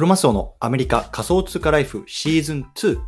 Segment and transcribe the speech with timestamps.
[0.00, 2.98] クロマスオのアメリカ仮想通貨ライフシーズン2。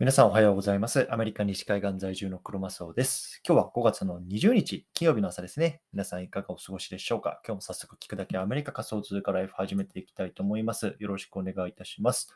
[0.00, 1.06] 皆さんおはようございます。
[1.08, 3.40] アメリカ西海岸在住のクロマスオです。
[3.46, 5.80] 今日は5月の20日、金曜日の朝ですね。
[5.92, 7.40] 皆さんいかがお過ごしでしょうか？
[7.46, 10.96] 今日も早速聞くだけアメリカ仮想通貨ライフ始めていきたいと思います。
[10.98, 12.34] よろしくお願いいたします。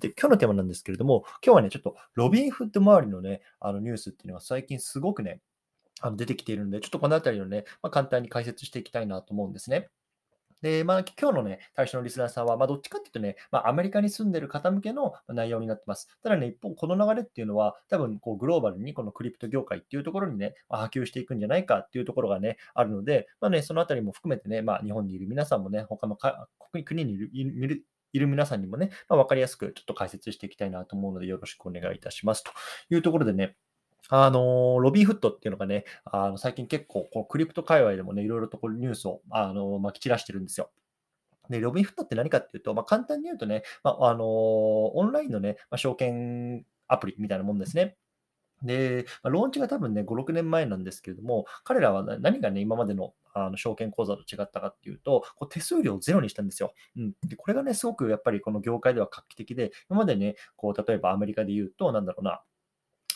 [0.00, 5.42] で今日のテーマなんですけれども、今日はね、ちょっとロビンフッド周りのね、あのニュースっていうのが最近すごくね、
[6.00, 9.90] あの出てきているので、ちょっとこのあたりをね、まあ、簡単に解説していきたいなと思うんですね。
[10.62, 16.08] で、まあ、今日のね、対象のリスナーさんは、まあ、どっちかっていうとね、まあ、アメリカに住んでる方向けの内容になってます。
[16.22, 26.48] ただね、一方、この流れっていうのは、多分、こう、グローバルに、このクリプト業界っていうところにね、まあ、波及していくんじゃないかっていうところがね、あるので、まあね、そのあたりも含めてね、まあ、日本にいる皆さんもね、他のか
[26.84, 32.44] 国にいるいるいる皆さんにもね、まあ、分かりやすくちょっと解説していきたいなと思うので、よろしくお願いいたします。
[32.44, 32.52] と
[32.90, 33.56] いうところでね、
[34.08, 40.70] あのロビーフットっていうのがね、あの最近結構こうクリプト界隈でもね、いろいろとこうニュースをあのまき散らしてるんですよ。
[41.50, 47.96] で、ロビンフットって何かっていうと、まあ、簡単に言うとね、まあ、あのオンラインのね、まあ、証券アプリみたいなもんですね。
[48.62, 56.74] で、ま、ローンチが多分ね、5、6年前なんですけれども、彼らは何がね、今までのあの証券口座と違ったかっていうと、こう手数料をゼロにしたんですよ。
[56.96, 57.12] うん。
[57.26, 62.42] で、これがね、すごくやっぱりこの業界では画期的で、今までね、こう、例えばアメリカで言うと、なんだろうな、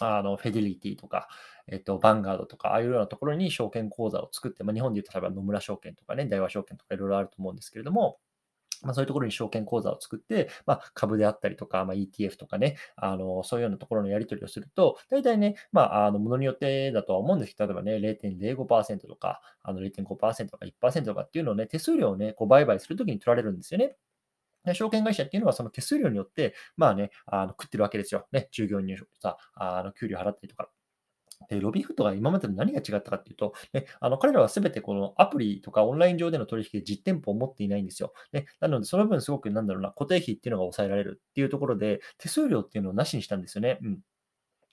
[0.00, 1.28] あの、フェデリティとか、
[1.68, 8.18] えっと、バンガードとか、ああいうようなところに証券口座を作って、まあ、日本で言うと、例えば野村証券とかね、大和証券とかいろいろあると思うんですけれども、
[8.82, 23.96] まあ、そういうところに証券口座を作って、まあ、株であったりとか、まあ、ETF とかね、あの、そういうようなところのやり取りをすると、大体ね、まあ、あの、ものによってだとは思うんですけど、例えばね、0.05%とか、0.5%とか1%とかっていうのをね、手数料をね、こう売買するときに取られるんですよね。
[24.66, 28.26] で証券会社っていうのはその手数料によって、まあね、あの食ってるわけですよ。
[28.32, 30.70] ね、従業員にさ、あの給料払ったりとか。
[31.48, 38.12] で、ロビーフットが今までと何が違ったかっていうと、ね、あの彼らはすべてこのアプリとかオンライン上での取引で実店舗を持っていないんですよ。
[38.32, 43.78] ね、なので、その分すごくなんだろうな、固定費っていうのが抑えられるっていうところで、手数料っていうのをなしにしたんですよね。
[43.82, 44.00] うん。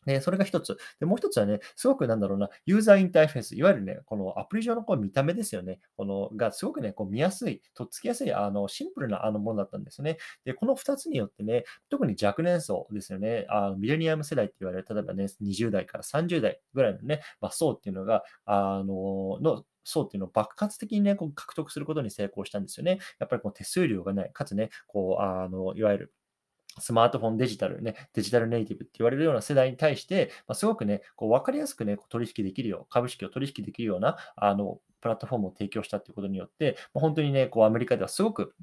[0.05, 0.77] で、それが一つ。
[0.99, 5.79] で、もう一つはね、すごくなんだろうな、ユーザーインターフェース、いわゆるね、このアプリ上のこう見た目ですよね。
[5.97, 10.17] このがすごくね、こう見やすい、とっつきやすい、あの、シンプルなあのものだったんですね。
[10.45, 22.99] で、この二つによってね、特に若年層ですよね、あのミレニアム世代って言われる、例えばね、20代から30代ぐらいのね、まあ、層っていうのが、あの、の層っていうのを爆発的にね、こう獲得することに成功したんですよね。
[23.19, 26.13] やっぱりこう手数料がない、かつね、こう、あの、いわゆる
[26.79, 38.55] スマートフォンデジタルね、デジタルネイティブって言われるような世代に対して、まあ、すごくね、こう分かりやすくね、取引できるよう、株式を取引できるような、あの、プラットフォームを提供したということによって、まあ、本当にね、こうアメリカではすごく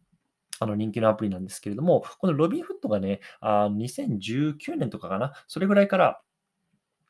[0.60, 6.20] あの人気のアプリなんですけれども、このロビンフットがね、あ2019年とかかな、それぐらいから、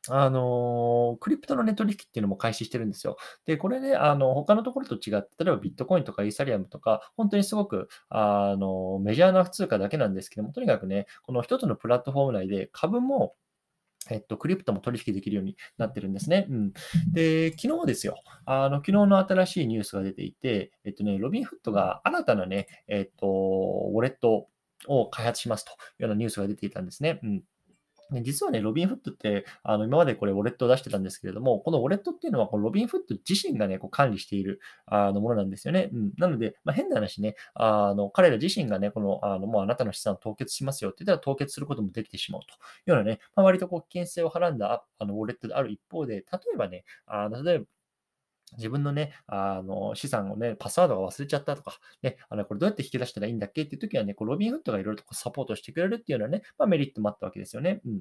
[0.08, 3.16] あのクリプトのね、取引っていうのも開始してるんですよ。
[3.44, 13.34] で、これね、あの、他のところと違って、例えばビットコインとかイーサリアムとか、本当にすごく、あの、メジャーな通貨だけなんですけども、とにかくね、この一つのプラットフォーム内で株も、
[14.10, 16.46] えっと、クリプトも取引できるようになってるんですね。
[16.50, 16.72] うん。
[17.12, 18.22] で、昨日ですよ。
[18.46, 24.48] あの、昨日の新しいニュースが出ていて、えっとね、ロビンフットが新たなね、えっと、ウォレット
[24.88, 27.20] を開発しますというようなニュースが出ていたんですね。
[27.22, 27.42] うん。
[28.12, 35.90] で実はね、ロビンフットって、あの今までこれ、ウォレットを出してたんですけれども、このウォレットっていうのは、このロビンフット自身がね、こう管理しているあのものなんですよね。
[35.92, 42.52] うん、なので、まあ、変な話ね、あの彼ら自身がね、このあのもうあなたの資産を凍結しますよって言ったら凍結することもできてしまうとい
[42.88, 46.22] うようなね、まあ、割とこう危険性をはらんだあのウォレットである一方で、例
[46.54, 47.64] えばね、あの例えば
[48.56, 57.80] 自分のね、あの、資産をね、パスワードが忘れちゃったとか、ね、あの、これどうやって引き出したらいいんだっけっていう時はね、こうロビンフットがいろいろとサポートしてくれるっていうようなね、まあ、メリットもあったわけですよね。
[57.84, 58.00] うん。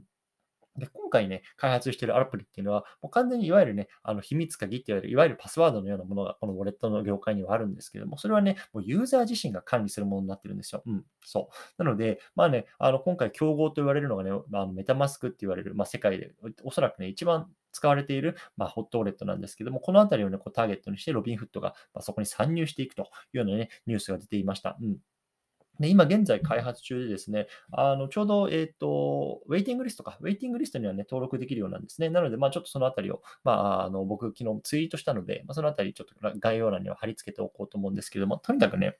[0.79, 10.81] で、今回ね、開発しているアプリっていうのは、もう完全にいわゆるね、あの秘密鍵って言われる、いわゆるパスワードのようなものが、このウォレットの業界にはあるんですけども、それはね、もうユーザー自身が管理するものになってるんですよ。
[10.85, 11.83] うん、そう。
[11.83, 16.31] なので、まあね、あの今回競合と言われるのがね、あのメタマスクって言われる、まあ、世界で
[16.63, 24.77] おそらくね、一番使われている、まあ、ホットウォレットなんですけども、このあたりをね、こうターゲットにして、ロビンフットが、まあ、そこに参入していくというようなね、ニュースが出ていました。
[24.81, 24.97] うん
[25.79, 32.09] で今現在開発中でですね、あのちょうど、えっ、と、ウェイティングリストか、ウェイティングリストにはね、登録できるようなんですね。
[32.09, 38.97] なので、まあちょっとそのあたりを、まああの僕昨日ツイートしたので、まあ、そのあたりちょっと概要欄には貼り付けておこうと思うんですけども、とにかくね、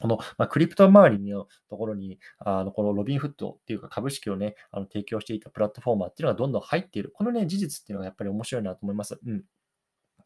[0.00, 7.10] この、まあ、クリプト周りのところに、あのこのロビンフットっていうか株式をね、あの提供していたプラットフォーマーっていうのがどんどん入っている。
[7.12, 9.18] このね、事実っていうのがやっぱり面白いなと思います。
[9.24, 9.44] うん。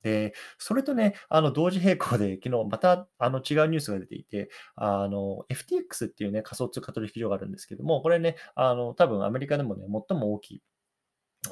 [0.02, 10.62] で、それとね、あの同時並行で、昨日またあの違うニュースが出ていて、あの FTX っていうね、仮想通貨取引所があるんですけども、これね、あの多分アメリカでもね、最も大きい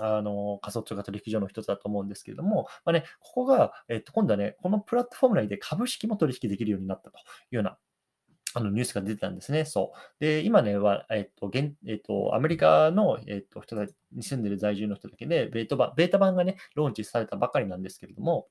[0.00, 7.20] あの、仮想通貨取引所の一つだと思うんですけれども、まあね、ここが、えっと、今度はね、このプラットフォーム内で株式も取引できるようになったとい
[7.52, 7.78] うような
[8.56, 9.66] あのニュースが出てたんですね。
[9.66, 10.24] そう。
[10.24, 13.76] で、今ね、は、えっと、現えっと、アメリカの、えっと、人
[14.12, 18.48] に住んでる在住の人だけで、ベータ版、ベータ版がね、ローンチされたばかりなんですけれども、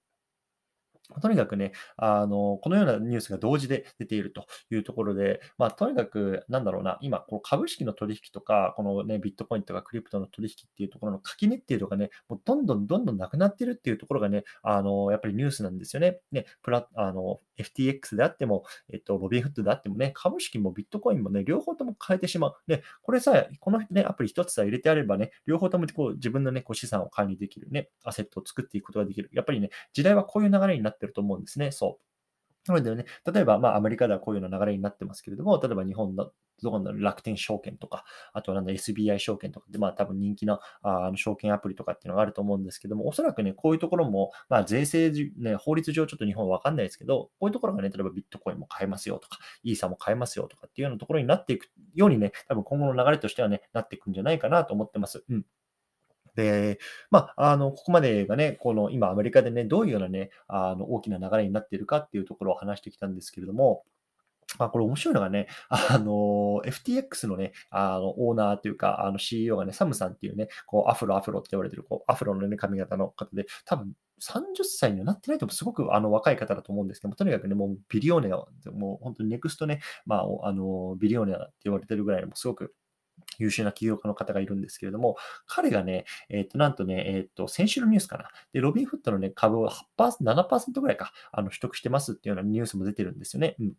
[1.22, 16.22] とにかくね、あの、このようなニュースが同時で出ているというところで、まあ、とにかく、なんだろうな、今、この株式の取引とか、このね、ビットコインとかクリプトの取引っていうところの垣根っていうのがね、もうどんどんどんどんなくなってるっていうところがね、あの、やっぱりニュースなんですよね。
[16.32, 22.56] ね、プラ、あの、FTX であっても、えっと、ロビンフットであってもね、株式もビットコインもね、両方とも変えてしまう。
[22.68, 29.30] で、これさえ、このね、アプリ一つさえ入れてあればね、両方ともこう自分のね、こう資産を管理できるね、アセットを作っていくことができる。
[29.34, 31.72] やっぱりね、時代はこういう流れになってると思うんですね。
[31.72, 32.05] そう。
[32.68, 36.32] なのでね、例えば、まあ、アメリカではこういうの流れになってますけれども、例えば日本の
[36.64, 55.24] どこの楽天証券とか、あとはなんだ SBI 証券とかって、まあ多分人気なあの証券アプリとかっていうのがあると思うんですけども、おそらくね、こういうところも、まあ税制、ね、法律上ちょっと日本はわかんないですけど、こういうところがね、例えばビットコインも買えますよとか、イーサも買えますよとかっていうようなところになっていくようにね、多分今後の流れとしてはね、なっていくんじゃないかなと思ってます。
[55.30, 55.46] うん。
[56.36, 56.80] で、
[57.12, 63.84] まあ、あの、ここまでがね、この今アメリカでね、どういうようなね、あの、大きな流れになっているかっていうところを話してきたんですけれども、
[64.60, 78.38] まあ、これ面白いのがね、 あの、FTX のね、あの、オーナーというか、あの CEO がね、サムさんっていうね、こう、アフロアフロって言われてる、こう、アフロのね、髪型の方で、多分30歳にはなってないとすごくあの若い方だと思うんですけども、とにかくね、もうビリオネア、
[78.72, 82.74] もう本当にネクストね、まあ、あの、ビリオネアって言われてるぐらいの、すごく
[83.40, 85.18] 優秀な起業家の方がいるんですけれども、
[85.48, 88.30] 彼がね、えっ、ー、と、なんとね、えっ、ー、と、先週のニュースかな。
[88.54, 93.56] で、ロビンフットのね、株を8%、7%ぐらいか、あの、取得してますっていうようなニュースも出てるんですよね。
[93.60, 93.74] うん。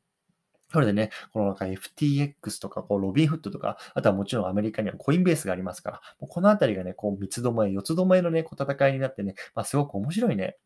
[0.72, 10.58] それでね、このなんか FTX とか、こう、ロビンフットとか、あとはもちろんアメリカにはコインベースがありますから、もうこのあたりがね、こう、三つどもえ、四つどもえのね、こう戦いになってね、まあ、すごく面白いね、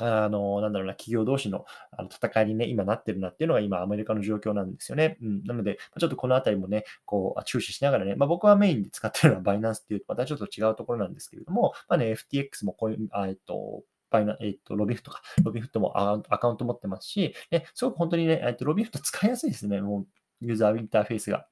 [0.00, 5.18] あの、なんだろうな、企業同士のあの戦いにね、今なってるなっていうのが今アメリカの状況なんですよね。
[5.22, 5.44] うん。
[5.44, 19.80] なので、ちょっとこのあたりもね、こう、注視しながらね、まあ僕はメインで使ってるのはバイナンスっていうとまたちょっと違うところなんですけれども、まあね、FTX もこういう、あえっと、バイナ、えっと、ロビフとか、 ロビフットもアカウント持ってますし、ね、すごく本当にね、えっと、ロビフット使いやすいですね。
[19.80, 20.06] もう、
[20.40, 21.46] ユーザーインターフェースが。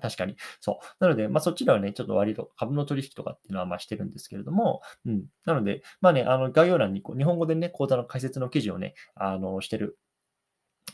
[0.00, 0.36] 確かに。
[0.60, 1.04] そう。
[1.04, 5.24] なので、まあ、そっちではね、ちょっと割と株の取引とかっていうのはまあしてるんですけれども、うん。
[5.44, 9.98] なので、まあね、あの概要欄にこう日本語でね、講座の解説の記事をね、あの、してる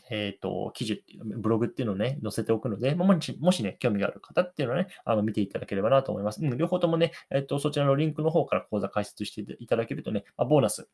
[0.09, 6.43] えっ、ー、と、記事ブログっていうのをね、載せておくので、もしもしね、興味がある方っていうのはね、あの見ていただければなと思います。
[6.43, 10.87] うん、両方ともね、えっ、ー、と、そちらのリンクの方から講座解説していただけるとね、まあ、ボーナス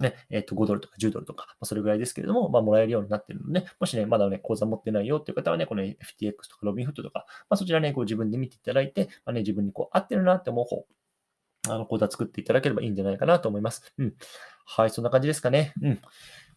[0.00, 5.94] ね、えっ、ー、と、5ドルとか10ドルとか、まあ、それぐらいですけれども、まあ、もらえるようになっているので、もしね、まだね、口座持ってないよっていう方はね、この FTX
[6.50, 10.86] とか Robinhood とか、まあ、そちらね、こう自分で見ていただいて、まあね、自分にこう合ってるなって思う方、
[11.68, 13.92] あの、講座作っていただければいいんじゃないかなと思います。
[13.98, 14.14] うん。
[14.64, 15.72] はい、そんな感じですかね。
[15.82, 16.00] うん。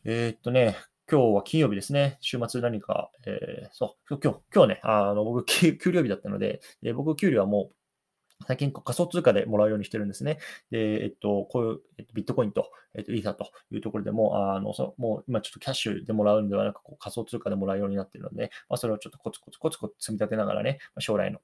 [0.06, 0.78] えー、っとね、
[1.12, 2.18] 今日は金曜日ですね。
[2.22, 7.76] 週末何か、えー、そう、今日、今日ね、あの、僕、給料日だったので、で僕、給料はもう、
[8.48, 10.40] 最近仮想通貨でもらうようにしてるんですね。
[10.72, 21.40] で、えっと、こういう、えっと、ビットコインと、えっと、イーサというところでも、あの、そもう今ちょっとキャッシュでもらうんではなく、こう仮想通貨でもらうようになっているので、まあ、それをちょっとコツコツコツコツ積み立てながらね、将来の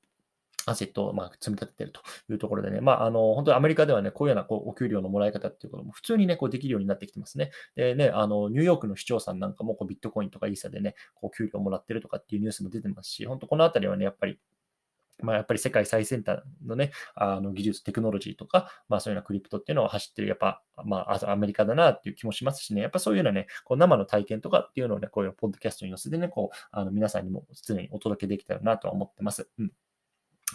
[0.66, 2.02] アセットをまあ積み立てていると
[2.32, 7.52] いうところでね、まあ、あの、本当にアメリカではね、こういうようなこうお給料のもらい方っていうことも普通にね、こうできるようになってきてますね。
[7.76, 14.40] でね、あの、ニューヨークの市長さんなんかもこうビットコインとかイーサでね、こう給料もらってるとかっていうニュースも出てますし、本当このあたりはね、やっぱり
[15.22, 29.50] まあ、やっぱり世界最先端のね、あの技術、テクノロジーとか、まあそういうようなクリプトっていうのを走ってる、やっぱ、まあアメリカだなっていう気もしますしね、やっぱそういうようなね、こう生の体験とかっていうのをね、こういうポッドキャストに載せてね、こう、あの皆さんにも常にお届けできたらなとは思ってます。
[29.60, 29.72] うん。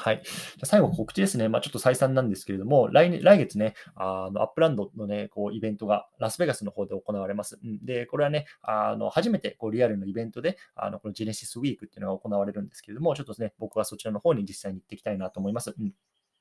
[0.01, 0.23] はい。
[0.25, 1.49] じゃ最後、告知ですね。
[1.49, 7.59] まあ、ちょっと再三なんですけれども、来来月ね、あのアップランドのね、こうイベントがラスベガスの方で行われます。
[7.63, 15.75] うん、で、これはね、あの初めてこうリアルのイベントで、あのこのジェネシスウィークっていうのが行われるんですけれども、ちょっとですね、僕はそちらの方に実際に行っていきたいなと思います。
[15.79, 15.93] うん、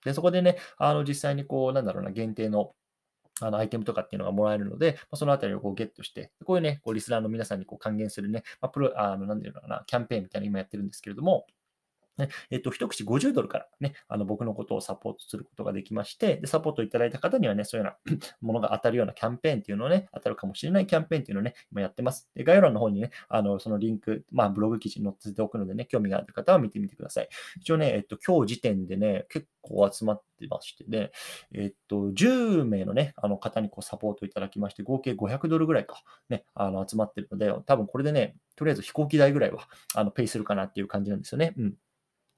[0.06, 2.74] で、そこでね、あの実際にこう、なんだろうな、限定の
[3.42, 11.46] あのアイテムとかっていうのがもらえるので、まあ、そのあたりをこうゲットして、こういうね、こうリスナーの皆さんにこう還元するね、まあ、プロ、あの、なんていうのかな、キャンペーンみたいなの今やってるんですけれども、
[12.20, 22.30] ね、えっと、一口50ドルからね、あの、僕のことをサポートすることができまして、で、サポートいただいた方にはね、そういうような ものが当たるようなキャンペーンっていうのをね、当たるかもしれないキャンペーンっていうのをね、今やってます。
[22.36, 27.30] で、概要欄の方にね、あの、そのリンク、まあ、ブログ記事に載せておくのでね、興味がある方は見てみてください。
[27.62, 31.12] 一応ね、えっと、今日時点でね、結構集まってましてね、
[31.54, 41.54] えっと、10名のね、あの方にこうサポートいただきまして、合計500ドルぐらいか、ね、あの、集まってるので、多分これでね、とりあえず飛行機代ぐらいは、あの、ペイするかなっていう感じなんですよね。
[41.58, 41.76] うん。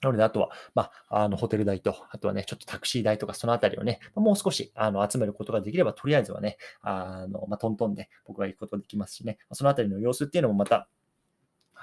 [0.02, 10.88] なので、あとは、まあ、あの、ホテル代と、あとはね、ちょっとタクシー代とか、そのあたりをね、もう少し、あの、集めることができれば、とりあえずはね、あの、まあ、トントンで僕が行くことができますしね、そのあたりの様子っていうのもまた、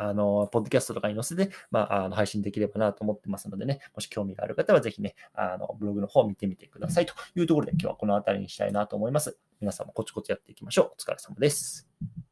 [0.01, 9.39] あの、ポッドキャストとかに載せて、まあ、あの配信できればなと思ってますのでね、もし興味がある方はぜひね、あの、ブログの方を見てみてくださいというところで、今日はこの辺りにしたいなと思います。
[9.61, 10.93] 皆さんもコツコツやっていきましょう。
[10.93, 12.28] お疲れ様です。